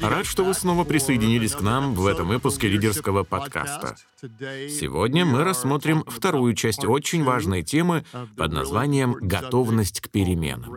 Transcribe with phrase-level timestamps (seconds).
[0.00, 3.96] Рад, что вы снова присоединились к нам в этом выпуске лидерского подкаста.
[4.20, 8.04] Сегодня мы рассмотрим вторую часть очень важной темы
[8.36, 10.76] под названием «Готовность к переменам».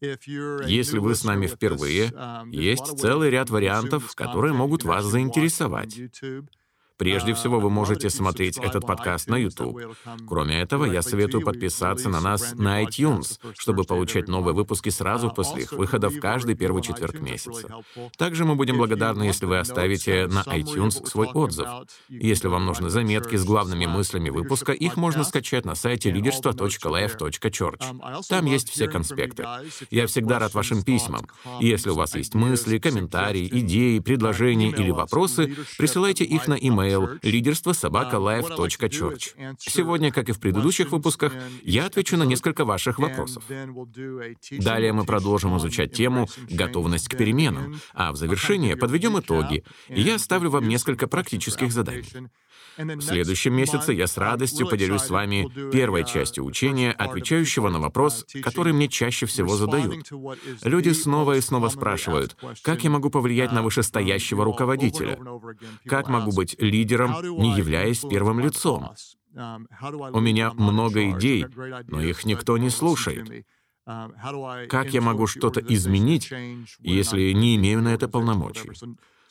[0.00, 2.12] Если вы с нами впервые,
[2.46, 5.98] есть целый ряд вариантов, которые могут вас заинтересовать.
[6.96, 9.80] Прежде всего, вы можете смотреть этот подкаст на YouTube.
[10.28, 15.62] Кроме этого, я советую подписаться на нас на iTunes, чтобы получать новые выпуски сразу после
[15.62, 17.68] их выхода в каждый первый четверг месяца.
[18.16, 21.66] Также мы будем благодарны, если вы оставите на iTunes свой отзыв.
[22.08, 28.22] Если вам нужны заметки с главными мыслями выпуска, их можно скачать на сайте leaderство.life.church.
[28.28, 29.44] Там есть все конспекты.
[29.90, 31.26] Я всегда рад вашим письмам.
[31.60, 37.18] Если у вас есть мысли, комментарии, идеи, предложения или вопросы, присылайте их на email email
[37.22, 39.56] лидерство собака life.church.
[39.58, 43.44] Сегодня, как и в предыдущих выпусках, я отвечу на несколько ваших вопросов.
[44.50, 50.16] Далее мы продолжим изучать тему «Готовность к переменам», а в завершение подведем итоги, и я
[50.16, 52.08] оставлю вам несколько практических заданий.
[52.76, 58.26] В следующем месяце я с радостью поделюсь с вами первой частью учения, отвечающего на вопрос,
[58.42, 60.10] который мне чаще всего задают.
[60.62, 65.18] Люди снова и снова спрашивают, как я могу повлиять на вышестоящего руководителя?
[65.86, 68.90] Как могу быть лидером, не являясь первым лицом?
[69.34, 71.46] У меня много идей,
[71.88, 73.46] но их никто не слушает.
[73.86, 76.32] Как я могу что-то изменить,
[76.80, 78.70] если не имею на это полномочий?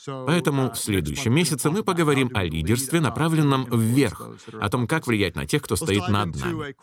[0.05, 4.29] Поэтому в следующем месяце мы поговорим о лидерстве, направленном вверх,
[4.59, 6.75] о том, как влиять на тех, кто стоит над нами.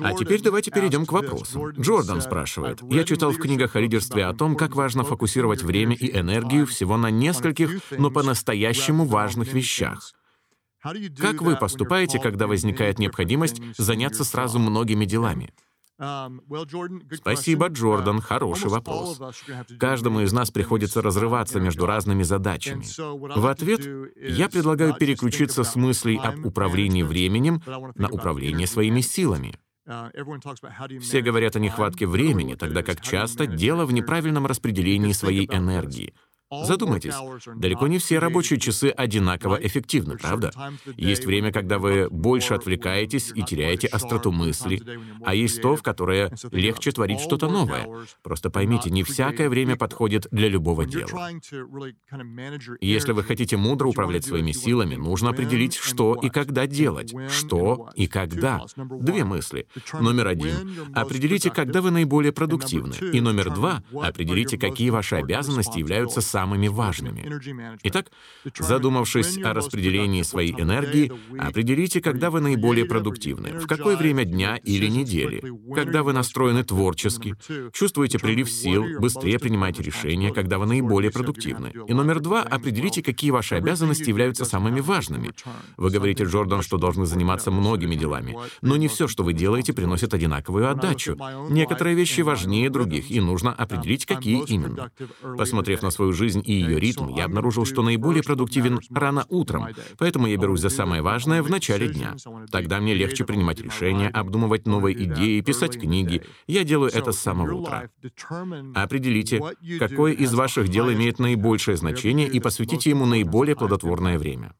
[0.00, 1.70] А теперь давайте перейдем к вопросам.
[1.70, 6.16] Джордан спрашивает, «Я читал в книгах о лидерстве о том, как важно фокусировать время и
[6.16, 10.12] энергию всего на нескольких, но по-настоящему важных вещах.
[11.18, 15.52] Как вы поступаете, когда возникает необходимость заняться сразу многими делами?»
[15.98, 16.42] Um,
[17.14, 18.20] Спасибо, Джордан.
[18.20, 19.18] Хороший вопрос.
[19.78, 22.84] Каждому из нас приходится разрываться между разными задачами.
[23.38, 23.80] В ответ
[24.16, 27.62] я предлагаю переключиться с мыслей об управлении временем
[27.94, 29.54] на управление своими силами.
[29.88, 36.12] Uh, Все говорят о нехватке времени, тогда как часто дело в неправильном распределении своей энергии—
[36.50, 37.14] Задумайтесь,
[37.56, 40.52] далеко не все рабочие часы одинаково эффективны, правда?
[40.96, 44.80] Есть время, когда вы больше отвлекаетесь и теряете остроту мысли,
[45.24, 47.88] а есть то, в которое легче творить что-то новое.
[48.22, 51.30] Просто поймите, не всякое время подходит для любого дела.
[52.80, 57.12] Если вы хотите мудро управлять своими силами, нужно определить, что и когда делать.
[57.28, 58.64] Что и когда.
[58.76, 59.66] Две мысли.
[59.94, 62.94] Номер один— определите, когда вы наиболее продуктивны.
[63.12, 67.22] И номер два— определите, какие ваши обязанности являются самыми важными.
[67.82, 68.10] Итак,
[68.58, 74.86] задумавшись о распределении своей энергии, определите, когда вы наиболее продуктивны, в какое время дня или
[74.86, 75.42] недели,
[75.74, 77.34] когда вы настроены творчески,
[77.72, 81.72] чувствуете прилив сил, быстрее принимаете решения, когда вы наиболее продуктивны.
[81.88, 85.30] И номер два, определите, какие ваши обязанности являются самыми важными.
[85.78, 90.12] Вы говорите, Джордан, что должны заниматься многими делами, но не все, что вы делаете, приносит
[90.12, 91.16] одинаковую отдачу.
[91.48, 94.90] Некоторые вещи важнее других, и нужно определить, какие именно.
[95.38, 99.68] Посмотрев на свою жизнь, жизнь и ее ритм, я обнаружил, что наиболее продуктивен рано утром,
[99.96, 102.16] поэтому я берусь за самое важное в начале дня.
[102.50, 106.22] Тогда мне легче принимать решения, обдумывать новые идеи, писать книги.
[106.48, 107.90] Я делаю это с самого утра.
[108.74, 109.40] Определите,
[109.78, 114.52] какое из ваших дел имеет наибольшее значение и посвятите ему наиболее плодотворное время.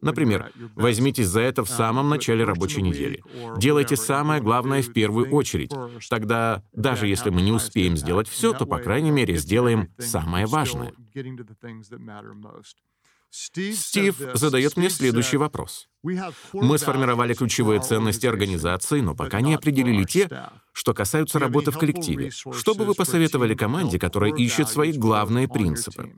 [0.00, 3.22] Например, возьмитесь за это в самом начале рабочей недели.
[3.58, 5.72] Делайте самое главное в первую очередь.
[6.08, 10.46] Тогда, даже если мы не успеем сделать все, то, по крайней мере, сделаем самое самое
[10.46, 10.92] важное.
[13.30, 15.88] Стив задает мне следующий вопрос.
[16.02, 20.28] Мы сформировали ключевые ценности организации, но пока не определили те,
[20.72, 22.30] что касаются работы в коллективе.
[22.30, 26.12] Что бы вы посоветовали команде, которая ищет свои главные принципы?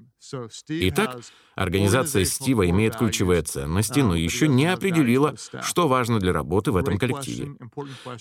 [0.68, 1.20] Итак,
[1.56, 6.96] организация Стива имеет ключевые ценности, но еще не определила, что важно для работы в этом
[6.96, 7.56] коллективе.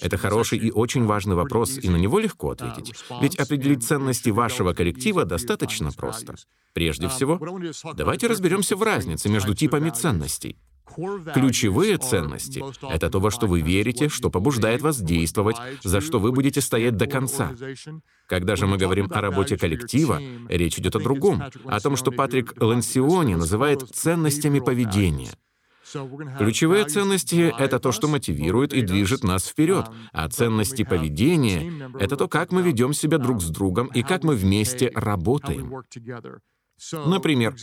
[0.01, 2.95] Это хороший и очень важный вопрос, и на него легко ответить.
[3.21, 6.36] Ведь определить ценности вашего коллектива достаточно просто.
[6.74, 7.39] Прежде всего,
[7.94, 10.57] давайте разберемся в разнице между типами ценностей.
[11.33, 16.31] Ключевые ценности— это то, во что вы верите, что побуждает вас действовать, за что вы
[16.31, 17.51] будете стоять до конца.
[18.27, 22.53] Когда же мы говорим о работе коллектива, речь идет о другом, о том, что Патрик
[22.61, 25.31] Лансиони называет ценностями поведения.
[26.38, 32.27] Ключевые ценности— это то, что мотивирует и движет нас вперед, а ценности поведения— это то,
[32.27, 35.71] как мы ведем себя друг с другом и как мы вместе работаем.
[37.06, 37.56] Например,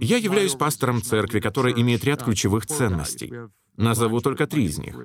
[0.00, 3.32] я являюсь пастором церкви, которая имеет ряд ключевых ценностей.
[3.76, 4.96] Назову только три из них.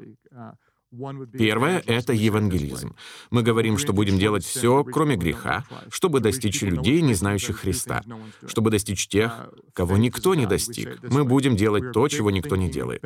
[1.37, 2.95] Первое— это евангелизм.
[3.29, 8.03] Мы говорим, что будем делать все, кроме греха, чтобы достичь людей, не знающих Христа,
[8.47, 10.99] чтобы достичь тех, кого никто не достиг.
[11.03, 13.03] Мы будем делать то, чего никто не делает.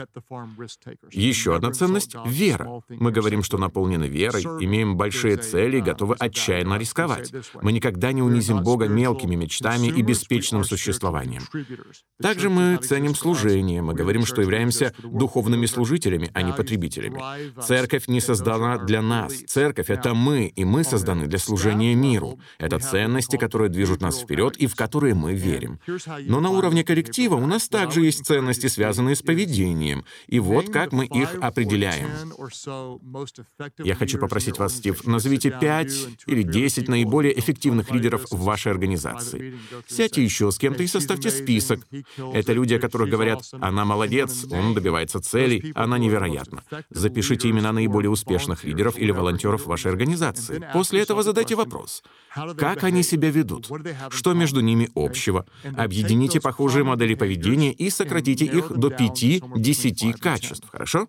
[1.11, 2.81] Еще одна ценность— вера.
[2.87, 7.33] Мы говорим, что наполнены верой, имеем большие цели и готовы отчаянно рисковать.
[7.61, 11.43] Мы никогда не унизим Бога мелкими мечтами и беспечным существованием.
[12.21, 13.81] Также мы ценим служение.
[13.81, 17.21] Мы говорим, что являемся духовными служителями, а не потребителями.
[17.73, 19.33] Церковь не создана для нас.
[19.47, 22.39] Церковь— это мы, и мы созданы для служения миру.
[22.59, 25.79] Это ценности, которые движут нас вперед и в которые мы верим.
[26.19, 30.05] Но на уровне коллектива у нас также есть ценности, связанные с поведением.
[30.27, 32.09] И вот как мы их определяем.
[33.79, 35.95] Я хочу попросить вас, Стив, назовите пять
[36.27, 39.55] или десять наиболее эффективных лидеров в вашей организации.
[39.87, 41.79] Сядьте еще с кем-то и составьте список.
[42.33, 46.61] Это люди, о которых говорят, она молодец, он добивается целей, она невероятна.
[46.91, 50.63] Запишите имена наиболее успешных лидеров или волонтеров вашей организации.
[50.73, 52.03] После этого задайте вопрос.
[52.57, 53.69] Как они себя ведут?
[54.09, 55.45] Что между ними общего?
[55.77, 61.07] Объедините похожие модели поведения и сократите их до 5-10 качеств, хорошо?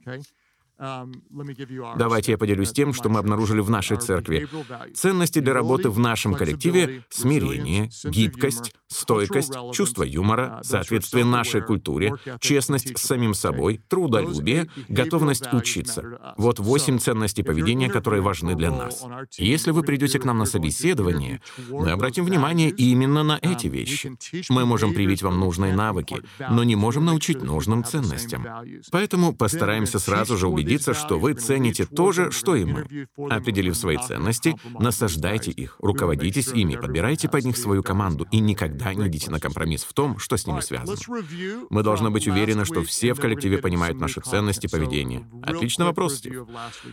[0.79, 4.49] Давайте я поделюсь тем, что мы обнаружили в нашей церкви.
[4.95, 12.99] Ценности для работы в нашем коллективе— смирение, гибкость, стойкость, чувство юмора, соответствие нашей культуре, честность
[12.99, 16.35] с самим собой, трудолюбие, готовность учиться.
[16.37, 19.05] Вот восемь ценностей поведения, которые важны для нас.
[19.39, 24.13] Если вы придете к нам на собеседование, мы обратим внимание именно на эти вещи.
[24.49, 26.17] Мы можем привить вам нужные навыки,
[26.51, 28.45] но не можем научить нужным ценностям.
[28.91, 33.09] Поэтому постараемся сразу же убедиться, убедиться, что вы цените то же, что и мы.
[33.31, 39.09] Определив свои ценности, насаждайте их, руководитесь ими, подбирайте под них свою команду и никогда не
[39.09, 40.99] идите на компромисс в том, что с ними связано.
[41.71, 45.29] Мы должны быть уверены, что все в коллективе понимают наши ценности поведения.
[45.43, 46.47] Отличный вопрос, Стив.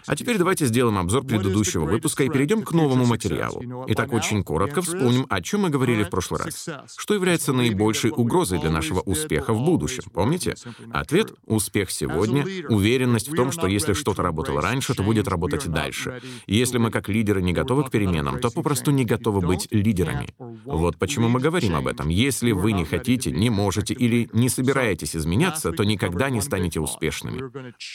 [0.08, 3.86] А теперь давайте сделаем обзор предыдущего выпуска и перейдем к новому материалу.
[3.88, 6.68] Итак, очень коротко вспомним, о чем мы говорили в прошлый раз.
[6.98, 10.04] Что является наибольшей угрозой для нашего успеха в будущем?
[10.14, 10.56] Помните?
[10.92, 15.68] Ответ— успех сегодня, уверенность в том, что что если что-то работало раньше, то будет работать
[15.68, 16.20] и дальше.
[16.48, 20.30] Если мы как лидеры не готовы к переменам, то попросту не готовы быть лидерами.
[20.66, 22.10] Вот почему мы говорим об этом.
[22.10, 27.42] Если вы не хотите, не можете или не собираетесь изменяться, то никогда не станете успешными.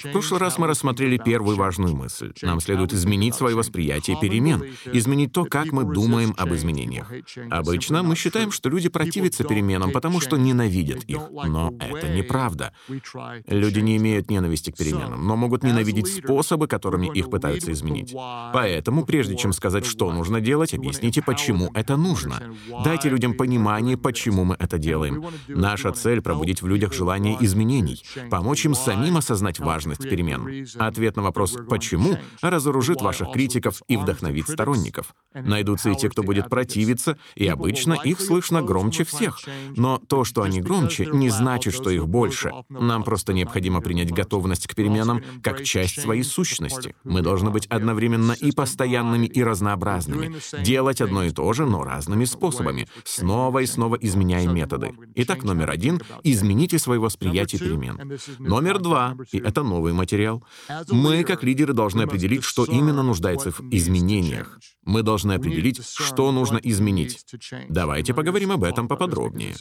[0.04, 2.32] В прошлый раз мы рассмотрели первую важную мысль.
[2.42, 7.10] Нам следует изменить свое восприятие перемен, изменить то, как мы думаем об изменениях.
[7.50, 11.22] Обычно мы считаем, что люди противятся переменам, потому что ненавидят их.
[11.32, 12.72] Но это неправда.
[13.48, 18.14] Люди не имеют ненависти к переменам, но могут могут ненавидеть способы, которыми их пытаются изменить.
[18.52, 22.42] Поэтому, прежде чем сказать, что нужно делать, объясните, почему это нужно.
[22.84, 25.24] Дайте людям понимание, почему мы это делаем.
[25.48, 30.66] Наша цель— пробудить в людях желание изменений, помочь им самим осознать важность перемен.
[30.78, 35.14] Ответ на вопрос «почему» разоружит ваших критиков и вдохновит сторонников.
[35.44, 39.40] Найдутся и те, кто будет противиться, и обычно их слышно громче всех.
[39.76, 42.52] Но то, что они громче, не значит, что их больше.
[42.68, 46.94] Нам просто необходимо принять готовность к переменам как часть своей сущности.
[47.04, 52.24] Мы должны быть одновременно и постоянными, и разнообразными, делать одно и то же, но разными
[52.24, 54.92] способами, снова и снова изменяя методы.
[55.14, 58.18] Итак, номер один— измените свое восприятие перемен.
[58.38, 60.42] Номер два, и это новый материал,
[60.90, 64.58] мы, как лидеры, должны определить, что именно нуждается в изменениях.
[64.84, 67.24] Мы должны определить, что нужно изменить.
[67.68, 69.54] Давайте поговорим об этом поподробнее.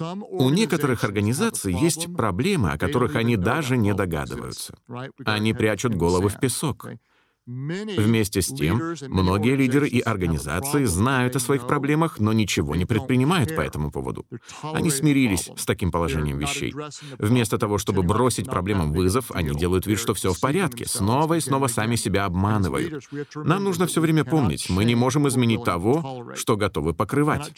[0.00, 4.76] У некоторых организаций есть проблемы, о которых они даже не догадываются.
[5.24, 6.88] Они прячут головы в песок.
[7.48, 13.56] Вместе с тем, многие лидеры и организации знают о своих проблемах, но ничего не предпринимают
[13.56, 14.26] по этому поводу.
[14.62, 16.74] Они смирились с таким положением вещей.
[17.18, 21.40] Вместо того, чтобы бросить проблемам вызов, они делают вид, что все в порядке, снова и
[21.40, 23.02] снова сами себя обманывают.
[23.34, 27.50] Нам нужно все время помнить, мы не можем изменить того, что готовы покрывать.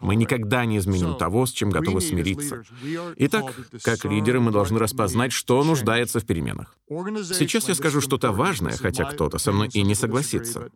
[0.00, 2.62] Мы никогда не изменим того, с чем готовы смириться.
[3.16, 6.76] Итак, как лидеры мы должны распознать, что нуждается в переменах.
[6.88, 10.70] Сейчас я скажу что-то важное, хотя кто-то со мной и не согласится.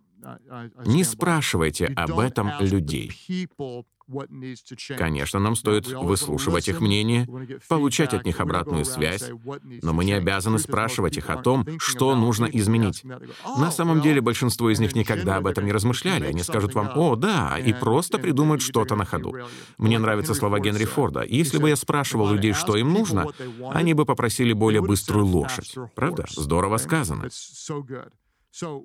[0.87, 3.13] Не спрашивайте об этом людей.
[4.97, 7.27] Конечно, нам стоит выслушивать их мнение,
[7.69, 9.31] получать от них обратную связь,
[9.83, 13.05] но мы не обязаны спрашивать их о том, что нужно изменить.
[13.59, 16.27] На самом деле, большинство из них никогда об этом не размышляли.
[16.27, 19.35] Они скажут вам «О, да», и просто придумают что-то на ходу.
[19.79, 21.23] Мне нравятся слова Генри Форда.
[21.23, 23.29] Если бы я спрашивал людей, что им нужно,
[23.73, 25.75] они бы попросили более быструю лошадь.
[25.95, 26.27] Правда?
[26.29, 27.29] Здорово сказано.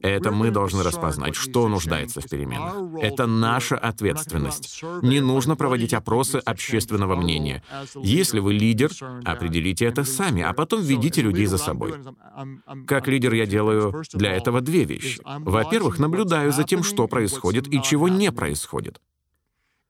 [0.02, 3.02] Это мы должны распознать, что нуждается в переменах.
[3.02, 4.84] Это наша ответственность.
[5.02, 7.64] Не нужно проводить опросы общественного мнения.
[7.96, 8.92] Если вы лидер,
[9.24, 11.94] определите это сами, а потом ведите людей за собой.
[12.88, 15.22] Как лидер я делаю для этого две вещи.
[15.26, 19.00] Во-первых, наблюдаю за тем, что происходит и чего не происходит.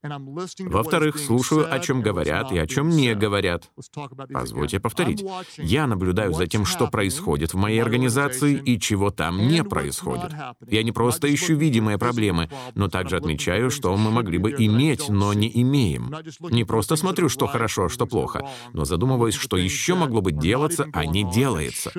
[0.04, 3.70] Во-вторых, слушаю, о чем говорят и о чем не говорят.
[4.34, 5.24] Позвольте повторить.
[5.58, 10.34] Я наблюдаю за тем, что происходит в моей организации и чего там не происходит.
[10.68, 15.34] Я не просто ищу видимые проблемы, но также отмечаю, что мы могли бы иметь, но
[15.34, 16.14] не имеем.
[16.50, 21.06] Не просто смотрю, что хорошо, что плохо, но задумываюсь, что еще могло бы делаться, а
[21.06, 21.92] не делается.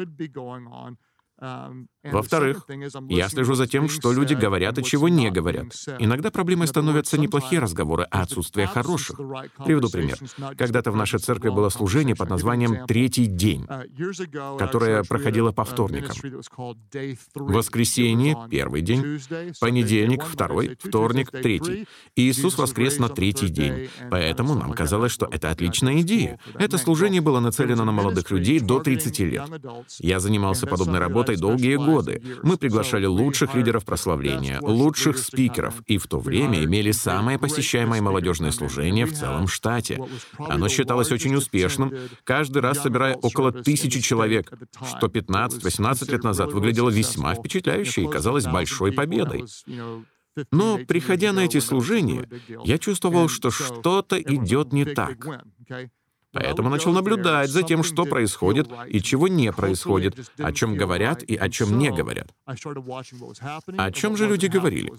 [2.05, 2.67] Во-вторых,
[3.09, 5.75] я слежу за тем, что люди говорят и чего не говорят.
[5.99, 9.17] Иногда проблемой становятся не плохие разговоры, а отсутствие хороших.
[9.65, 10.19] Приведу пример.
[10.57, 13.67] Когда-то в нашей церкви было служение под названием «Третий день»,
[14.59, 16.17] которое проходило по вторникам.
[17.35, 19.21] Воскресенье— первый день,
[19.61, 21.87] понедельник— второй, вторник— третий.
[22.15, 23.89] И Иисус воскрес на третий день.
[24.11, 26.39] Поэтому нам казалось, что это отличная идея.
[26.55, 29.49] Это служение было нацелено на молодых людей до 30 лет.
[29.99, 35.99] Я занимался подобной работой долгие годы годы мы приглашали лучших лидеров прославления, лучших спикеров, и
[35.99, 40.01] в то время имели самое посещаемое молодежное служение в целом штате.
[40.39, 41.93] Оно считалось очень успешным,
[42.25, 44.53] каждый раз собирая около тысячи человек,
[44.89, 49.45] что 15-18 лет назад выглядело весьма впечатляюще и казалось большой победой.
[50.51, 52.27] Но, приходя на эти служения,
[52.65, 55.45] я чувствовал, что что-то идет не так.
[56.33, 61.37] Поэтому начал наблюдать за тем, что происходит и чего не происходит, о чем говорят и
[61.37, 62.29] о чем не говорят.
[62.47, 64.93] О чем же люди говорили?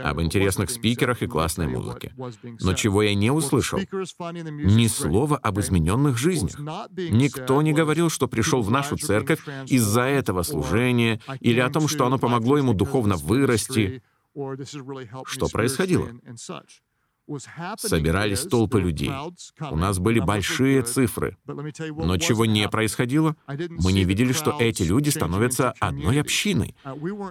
[0.00, 2.12] Об интересных спикерах и классной музыке.
[2.60, 3.78] Но чего я не услышал?
[3.78, 6.58] Ни слова об измененных жизнях.
[6.58, 12.06] Никто не говорил, что пришел в нашу церковь из-за этого служения или о том, что
[12.06, 14.02] оно помогло ему духовно вырасти.
[15.24, 16.08] Что происходило?
[17.78, 19.10] Собирались толпы людей.
[19.70, 21.36] У нас были большие цифры.
[21.46, 23.36] Но чего не происходило?
[23.46, 26.74] Мы не видели, что эти люди становятся одной общиной.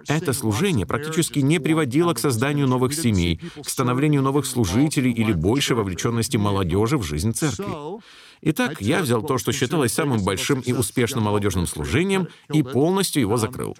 [0.08, 5.76] Это служение практически не приводило к созданию новых семей, к становлению новых служителей или большей
[5.76, 7.66] вовлеченности молодежи в жизнь церкви.
[8.42, 13.38] Итак, я взял то, что считалось самым большим и успешным молодежным служением, и полностью его
[13.38, 13.76] закрыл.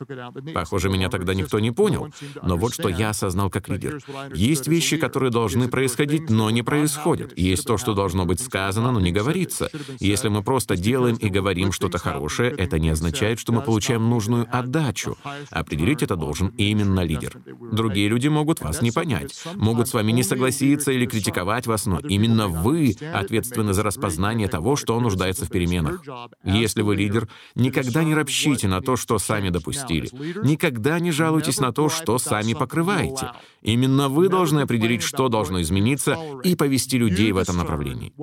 [0.54, 2.10] Похоже, меня тогда никто не понял,
[2.42, 4.00] но вот что я осознал как лидер.
[4.34, 7.38] Есть вещи, которые должны происходить, но не происходят.
[7.38, 9.70] Есть то, что должно быть сказано, но не говорится.
[10.00, 14.48] Если мы просто делаем и говорим что-то хорошее, это не означает, что мы получаем нужную
[14.52, 15.18] отдачу.
[15.50, 17.38] Определить это должен именно лидер.
[17.72, 22.00] Другие люди могут вас не понять, могут с вами не согласиться или критиковать вас, но
[22.00, 26.02] именно вы ответственны за распознание того, что нуждается в переменах.
[26.44, 30.10] Если вы лидер, никогда не ропщите на то, что сами допустили.
[30.44, 33.32] Никогда не жалуйтесь на то, что сами покрываете.
[33.62, 38.14] Именно вы должны определить, что должно измениться, и повести людей в этом направлении.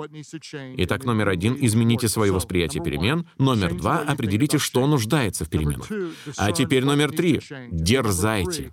[0.78, 3.26] Итак, номер один— измените свое восприятие перемен.
[3.38, 5.90] Номер два— определите, что нуждается в переменах.
[6.37, 7.40] А теперь номер три—
[7.71, 8.73] дерзайте.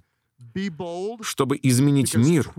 [1.21, 2.51] Чтобы изменить мир,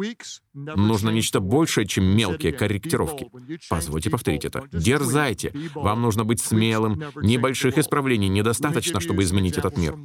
[0.52, 3.28] нужно нечто большее, чем мелкие корректировки.
[3.68, 4.68] Позвольте повторить это.
[4.72, 5.52] Дерзайте.
[5.74, 7.02] Вам нужно быть смелым.
[7.16, 9.96] Небольших исправлений недостаточно, чтобы изменить этот мир.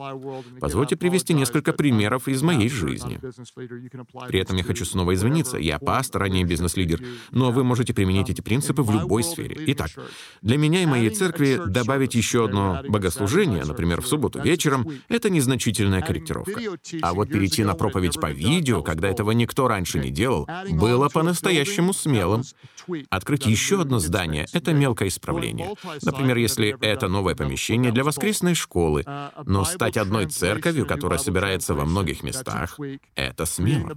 [0.60, 3.20] Позвольте привести несколько примеров из моей жизни.
[4.28, 5.58] При этом я хочу снова извиниться.
[5.58, 7.02] Я пастор, а не бизнес-лидер.
[7.32, 9.58] Но вы можете применить эти принципы в любой сфере.
[9.68, 9.90] Итак,
[10.42, 16.02] для меня и моей церкви добавить еще одно богослужение, например, в субботу вечером, это незначительная
[16.02, 16.60] корректировка.
[17.02, 21.94] А вот перейти на проповедь по видео, когда этого никто раньше не делал, было по-настоящему
[21.94, 22.44] смелым.
[23.10, 25.76] Открыть еще одно здание— это мелкое исправление.
[26.04, 29.06] Например, если это новое помещение для воскресной школы,
[29.46, 32.78] но стать одной церковью, которая собирается во многих местах—
[33.16, 33.92] это смело.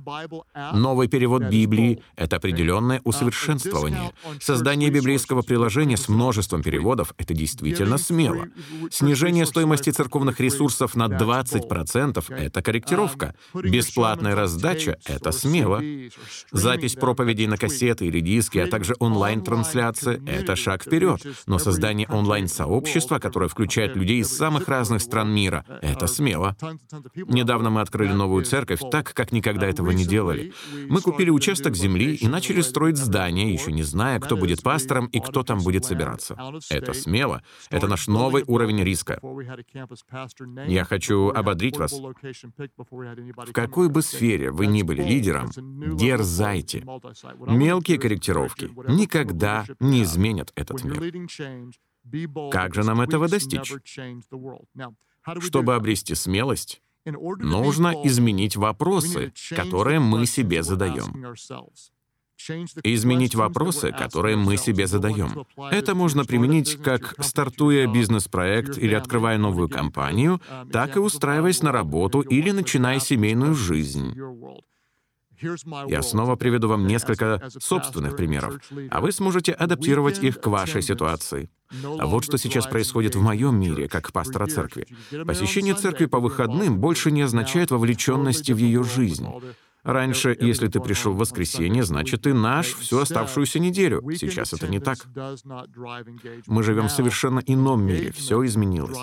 [0.72, 4.12] Новый перевод Библии— это определенное усовершенствование.
[4.40, 8.46] Создание библейского приложения с множеством переводов— это действительно смело.
[8.90, 13.34] Снижение стоимости церковных ресурсов на 20%— это корректировка.
[13.54, 15.82] Бесплатная раздача— это смело.
[16.50, 21.20] Запись проповедей на кассеты или диски, также онлайн-трансляция— это шаг вперед.
[21.46, 26.56] Но создание онлайн-сообщества, которое включает людей из самых разных стран мира— это смело.
[27.14, 30.54] Недавно мы открыли новую церковь так, как никогда этого не делали.
[30.88, 35.20] Мы купили участок земли и начали строить здание, еще не зная, кто будет пастором и
[35.20, 36.34] кто там будет собираться.
[36.70, 37.42] Это смело.
[37.68, 39.20] Это наш новый уровень риска.
[40.66, 41.92] Я хочу ободрить вас.
[41.92, 45.50] В какой бы сфере вы ни были лидером,
[45.98, 46.86] дерзайте.
[47.46, 52.50] Мелкие корректировки никогда не изменят этот мир.
[52.50, 53.72] Как же нам этого достичь?
[55.40, 61.34] Чтобы обрести смелость, Нужно изменить вопросы, которые мы себе задаем.
[62.82, 65.46] Изменить вопросы, которые мы себе задаем.
[65.70, 70.40] Это можно применить как стартуя бизнес-проект или открывая новую компанию,
[70.72, 74.14] так и устраиваясь на работу или начиная семейную жизнь.
[75.88, 81.50] Я снова приведу вам несколько собственных примеров, а вы сможете адаптировать их к вашей ситуации.
[81.98, 84.86] А вот что сейчас происходит в моем мире, как пастора церкви.
[85.26, 89.26] Посещение церкви по выходным больше не означает вовлеченности в ее жизнь.
[89.84, 94.02] Раньше, если ты пришел в воскресенье, значит, ты наш всю оставшуюся неделю.
[94.16, 94.98] Сейчас это не так.
[96.46, 98.98] Мы живем в совершенно ином мире, все изменилось.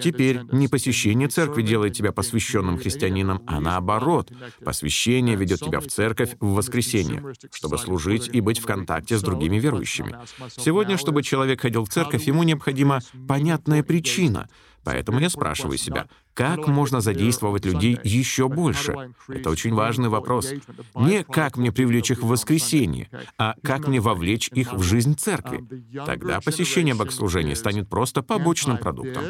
[0.00, 4.30] Теперь не посещение церкви делает тебя посвященным христианином, а наоборот.
[4.64, 9.58] Посвящение ведет тебя в церковь в воскресенье, чтобы служить и быть в контакте с другими
[9.58, 10.16] верующими.
[10.56, 14.48] Сегодня, чтобы человек ходил в церковь, ему необходима понятная причина—
[14.84, 19.10] Поэтому я спрашиваю себя, как можно задействовать людей еще больше?
[19.28, 20.52] Это очень важный вопрос.
[20.94, 23.08] Не как мне привлечь их в воскресенье,
[23.38, 25.64] а как мне вовлечь их в жизнь церкви.
[26.06, 29.24] Тогда посещение богослужения станет просто побочным продуктом.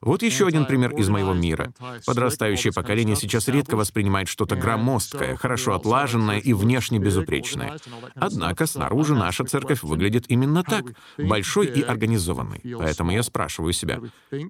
[0.00, 1.72] Вот еще один пример из моего мира.
[2.06, 7.78] Подрастающее поколение сейчас редко воспринимает что-то громоздкое, хорошо отлаженное и внешне безупречное.
[8.14, 10.84] Однако снаружи наша церковь выглядит именно так,
[11.16, 12.62] большой и организованной.
[12.78, 14.00] Поэтому я спрашиваю себя,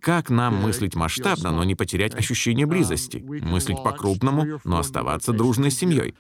[0.03, 6.15] как нам мыслить масштабно, но не потерять ощущение близости, мыслить по-крупному, но оставаться дружной семьей.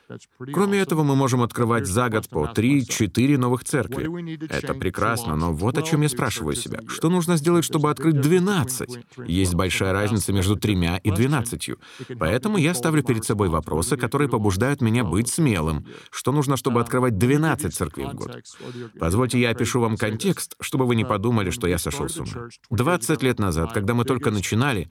[0.54, 4.38] Кроме этого, мы можем открывать за год по 3-4 новых церкви.
[4.48, 6.80] Это прекрасно, но вот о чем я спрашиваю себя.
[6.88, 8.98] Что нужно сделать, чтобы открыть 12?
[9.26, 11.78] Есть большая разница между тремя и двенадцатью.
[12.18, 15.84] Поэтому я ставлю перед собой вопросы, которые побуждают меня быть смелым.
[16.10, 18.42] Что нужно, чтобы открывать 12 церквей в год?
[18.98, 22.48] Позвольте, я опишу вам контекст, чтобы вы не подумали, что я сошел с ума.
[22.70, 24.90] 20 лет назад, когда мы только начинали,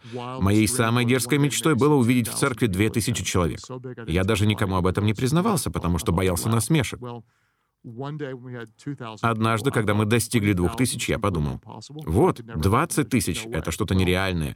[0.57, 3.59] моей самой дерзкой мечтой было увидеть в церкви 2000 человек.
[4.07, 6.99] Я даже никому об этом не признавался, потому что боялся насмешек.
[9.21, 11.61] Однажды, когда мы достигли двух тысяч, я подумал,
[12.05, 14.55] вот, 20 тысяч— это что-то нереальное.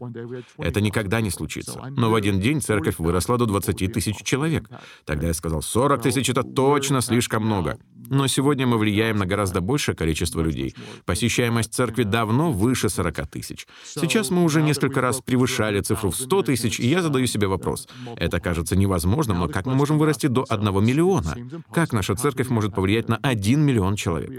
[0.58, 1.82] Это никогда не случится.
[1.90, 4.70] Но в один день церковь выросла до 20 тысяч человек.
[5.06, 7.78] Тогда я сказал, 40 тысяч— это точно слишком много.
[8.12, 10.76] Но сегодня мы влияем на гораздо большее количество людей.
[11.06, 13.68] Посещаемость церкви давно выше 40 тысяч.
[13.86, 17.88] Сейчас мы уже несколько раз превышали цифру в 100 тысяч, и я задаю себе вопрос.
[18.18, 21.38] Это кажется невозможным, но как мы можем вырасти до 1 миллиона?
[21.72, 24.32] Как наша церковь может повлиять на 1 миллион человек?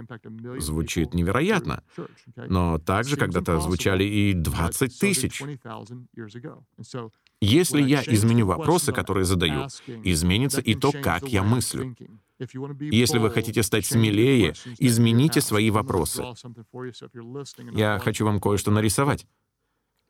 [0.60, 1.82] Звучит невероятно.
[2.36, 5.42] Но также когда-то звучали и 20 тысяч.
[7.40, 9.66] Если я изменю вопросы, которые задаю,
[10.04, 11.96] изменится и то, как я мыслю.
[12.38, 16.24] Если вы хотите стать смелее, измените свои вопросы.
[17.72, 19.26] Я хочу вам кое-что нарисовать.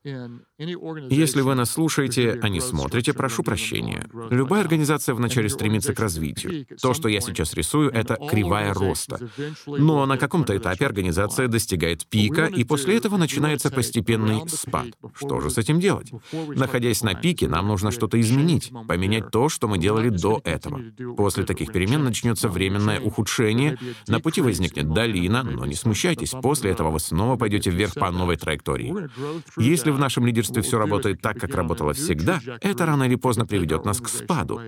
[0.04, 4.08] Если вы нас слушаете, а не смотрите, прошу прощения.
[4.30, 6.66] Любая организация вначале стремится к развитию.
[6.80, 9.20] То, что я сейчас рисую, это кривая роста.
[9.66, 14.86] Но на каком-то этапе организация достигает пика, и после этого начинается постепенный спад.
[15.14, 16.10] Что же с этим делать?
[16.32, 20.80] Находясь на пике, нам нужно что-то изменить, поменять то, что мы делали до этого.
[21.16, 26.90] После таких перемен начнется временное ухудшение, на пути возникнет долина, но не смущайтесь, после этого
[26.90, 29.08] вы снова пойдете вверх по новой траектории.
[29.56, 33.84] Если в нашем лидерстве все работает так, как работало всегда, это рано или поздно приведет
[33.84, 34.60] нас к спаду.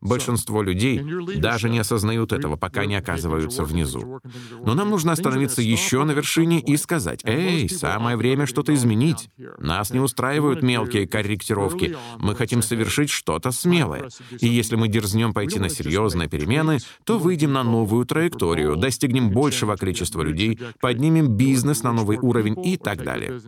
[0.00, 1.04] Большинство людей
[1.36, 4.20] даже не осознают этого, пока не оказываются внизу.
[4.64, 9.28] Но нам нужно остановиться еще на вершине и сказать, «Эй, самое время что-то изменить.
[9.58, 11.96] Нас не устраивают мелкие корректировки.
[12.18, 14.08] Мы хотим совершить что-то смелое.
[14.40, 19.76] И если мы дерзнем пойти на серьезные перемены, то выйдем на новую траекторию, достигнем большего
[19.76, 23.40] количества людей, поднимем бизнес на новый уровень и так далее.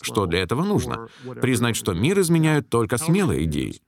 [0.00, 0.77] Что для этого нужно?
[1.40, 3.80] Признать, что мир изменяют только смелые идеи.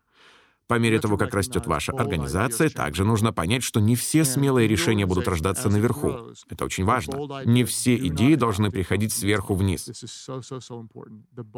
[0.70, 5.04] По мере того, как растет ваша организация, также нужно понять, что не все смелые решения
[5.04, 6.14] будут рождаться наверху.
[6.48, 7.42] Это очень важно.
[7.44, 9.90] Не все идеи должны приходить сверху вниз.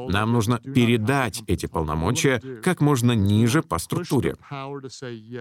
[0.09, 4.37] Нам нужно передать эти полномочия как можно ниже по структуре.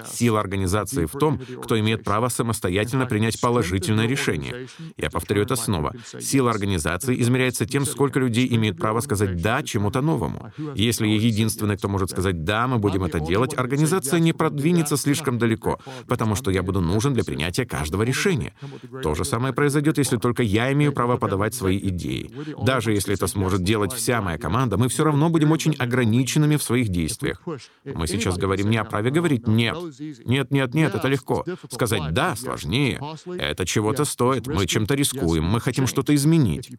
[0.06, 4.68] Сила организации в том, кто имеет право самостоятельно принять положительное решение.
[4.98, 5.94] Я повторю это снова.
[6.20, 10.52] Сила организации измеряется тем, сколько людей имеет право сказать «да» чему-то новому.
[10.76, 15.38] Если я единственный, кто может сказать «да, мы будем это делать», организация не продвинется слишком
[15.38, 18.54] далеко, потому что я буду нужен для принятия каждого решения.
[19.02, 22.32] То же самое произойдет, если только я имею право подавать свои идеи.
[22.64, 26.64] Даже если это сможет делать вся моя команда, мы все равно будем очень ограниченными в
[26.64, 27.42] своих действиях.
[27.86, 29.78] Мы сейчас говорим не о праве говорить «нет».
[30.26, 31.46] Нет, нет, нет, это легко.
[31.70, 33.00] Сказать «да» сложнее.
[33.26, 36.72] Это чего-то стоит, мы чем-то рискуем, мы хотим что-то изменить.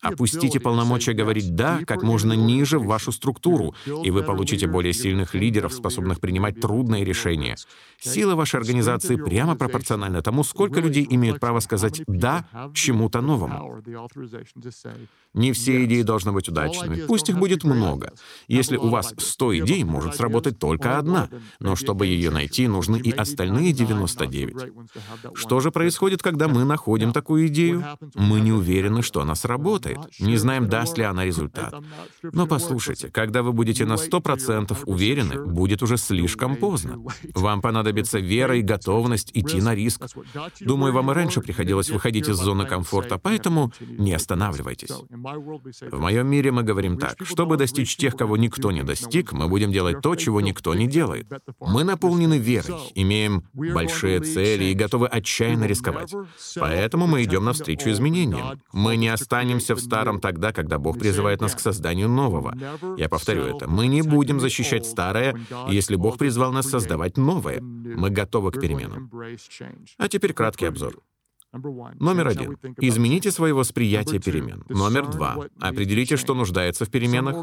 [0.00, 3.74] Опустите полномочия говорить «да» как можно ниже в вашу структуру,
[4.04, 7.56] и вы получите более сильных лидеров, способных принимать трудные решения.
[7.98, 13.82] Сила вашей организации прямо пропорциональна тому, сколько людей имеют право сказать «да» чему-то новому.
[15.32, 18.12] Не все идеи должны быть удачными, пусть их будет много.
[18.48, 21.28] Если у вас 100 идей, может сработать только одна,
[21.60, 24.72] но чтобы ее найти, нужны и остальные 99.
[25.34, 27.84] Что же происходит, когда мы находим такую идею?
[28.14, 31.74] Мы не уверены, что она сработает, не знаем, даст ли она результат.
[32.22, 36.98] Но послушайте, когда вы будете на 100% уверены, будет уже слишком поздно.
[37.34, 40.02] Вам понадобится вера и готовность идти на риск.
[40.60, 44.90] Думаю, вам и раньше приходилось выходить из зоны комфорта, поэтому не останавливайтесь.
[45.22, 49.72] В моем мире мы говорим так, чтобы достичь тех, кого никто не достиг, мы будем
[49.72, 51.26] делать то, чего никто не делает.
[51.60, 56.14] Мы наполнены верой, имеем большие цели и готовы отчаянно рисковать.
[56.56, 58.60] Поэтому мы идем навстречу изменениям.
[58.72, 62.56] Мы не останемся в старом тогда, когда Бог призывает нас к созданию нового.
[62.96, 63.68] Я повторю это.
[63.68, 67.60] Мы не будем защищать старое, если Бог призвал нас создавать новое.
[67.60, 69.10] Мы готовы к переменам.
[69.98, 71.00] А теперь краткий обзор.
[71.52, 72.56] Номер один.
[72.78, 74.64] Измените свое восприятие перемен.
[74.68, 75.36] Номер два.
[75.58, 77.36] Определите, что нуждается в переменах.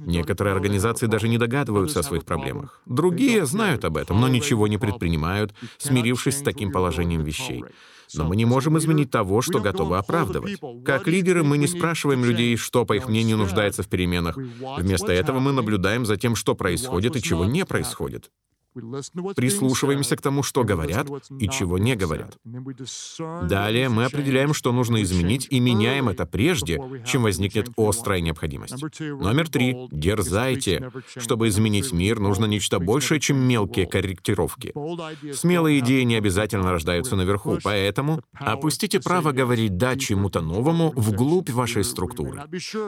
[0.00, 2.82] Некоторые организации даже не догадываются о своих проблемах.
[2.84, 7.64] Другие знают об этом, но ничего не предпринимают, смирившись с таким положением вещей.
[8.12, 10.60] Но мы не можем изменить того, что готовы оправдывать.
[10.84, 14.36] Как лидеры мы не спрашиваем людей, что, по их мнению, нуждается в переменах.
[14.36, 18.30] Вместо этого мы наблюдаем за тем, что происходит и чего не происходит.
[18.74, 21.06] Прислушиваемся к тому, что говорят
[21.38, 22.36] и чего не говорят.
[23.48, 28.82] Далее мы определяем, что нужно изменить, и меняем это прежде, чем возникнет острая необходимость.
[29.00, 29.76] Номер три.
[29.92, 30.90] Дерзайте.
[31.16, 34.74] Чтобы изменить мир, нужно нечто большее, чем мелкие корректировки.
[35.32, 41.84] Смелые идеи не обязательно рождаются наверху, поэтому опустите право говорить «да» чему-то новому вглубь вашей
[41.84, 42.42] структуры.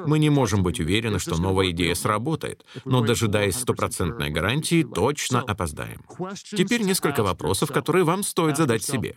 [0.07, 5.76] Мы не можем быть уверены, что новая идея сработает, но, дожидаясь стопроцентной гарантии, точно опоздаем
[5.77, 6.03] опоздаем.
[6.45, 9.15] Теперь несколько вопросов, которые вам стоит задать себе.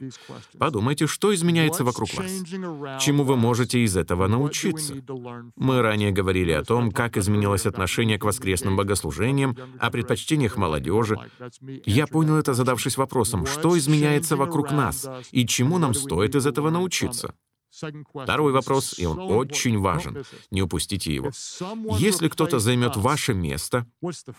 [0.58, 2.32] Подумайте, что изменяется вокруг вас.
[3.02, 4.96] Чему вы можете из этого научиться?
[5.56, 11.18] Мы ранее говорили о том, как изменилось отношение к воскресным богослужениям, о предпочтениях молодежи.
[11.86, 16.70] Я понял это, задавшись вопросом, что изменяется вокруг нас и чему нам стоит из этого
[16.70, 17.34] научиться.
[17.72, 20.24] Второй вопрос, и он очень важен.
[20.52, 21.32] Не упустите его.
[21.98, 23.86] Если кто-то займет ваше место,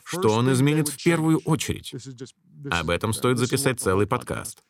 [0.05, 1.95] что он изменит в первую очередь?
[2.71, 4.63] Об этом стоит записать целый подкаст.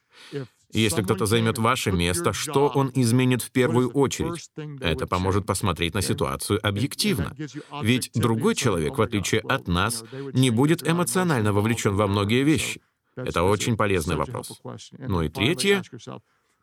[0.72, 4.50] Если кто-то займет ваше место, что он изменит в первую очередь?
[4.80, 7.34] Это поможет посмотреть на ситуацию объективно.
[7.82, 12.80] Ведь другой человек, в отличие от нас, не будет эмоционально вовлечен во многие вещи.
[13.16, 14.60] Это очень полезный вопрос.
[14.98, 15.82] Ну и третье,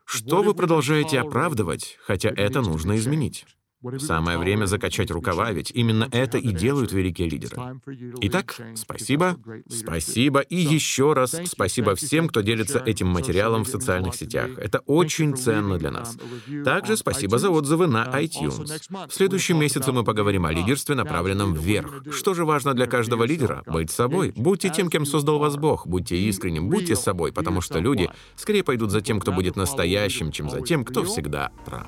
[0.08, 3.44] что вы продолжаете оправдывать, хотя это нужно изменить?
[3.98, 7.56] Самое время закачать рукава, ведь именно это и делают великие лидеры.
[8.22, 9.36] Итак, спасибо,
[9.68, 14.50] спасибо и еще раз спасибо всем, кто делится этим материалом в социальных сетях.
[14.58, 16.16] Это очень ценно для нас.
[16.64, 19.08] Также спасибо за отзывы на iTunes.
[19.08, 22.02] В следующем месяце мы поговорим о лидерстве, направленном вверх.
[22.12, 23.62] Что же важно для каждого лидера?
[23.66, 24.32] Быть собой.
[24.34, 25.86] Будьте тем, кем создал вас Бог.
[25.86, 30.50] Будьте искренним, будьте собой, потому что люди скорее пойдут за тем, кто будет настоящим, чем
[30.50, 31.86] за тем, кто всегда прав.